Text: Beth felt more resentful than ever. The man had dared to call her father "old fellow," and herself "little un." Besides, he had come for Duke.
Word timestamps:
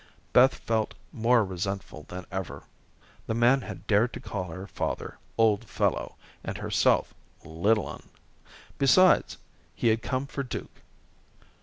Beth 0.33 0.55
felt 0.55 0.95
more 1.13 1.45
resentful 1.45 2.07
than 2.09 2.25
ever. 2.31 2.63
The 3.27 3.35
man 3.35 3.61
had 3.61 3.85
dared 3.85 4.13
to 4.13 4.19
call 4.19 4.45
her 4.45 4.65
father 4.65 5.19
"old 5.37 5.65
fellow," 5.69 6.15
and 6.43 6.57
herself 6.57 7.13
"little 7.45 7.87
un." 7.87 8.09
Besides, 8.79 9.37
he 9.75 9.89
had 9.89 10.01
come 10.01 10.25
for 10.25 10.41
Duke. 10.41 10.81